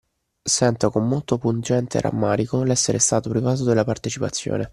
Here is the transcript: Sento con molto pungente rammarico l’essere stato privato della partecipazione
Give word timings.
Sento 0.43 0.89
con 0.89 1.07
molto 1.07 1.37
pungente 1.37 2.01
rammarico 2.01 2.63
l’essere 2.63 2.97
stato 2.97 3.29
privato 3.29 3.63
della 3.63 3.83
partecipazione 3.83 4.69